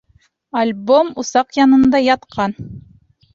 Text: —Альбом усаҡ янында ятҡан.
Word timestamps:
—Альбом 0.61 1.11
усаҡ 1.23 1.51
янында 1.59 2.01
ятҡан. 2.07 2.57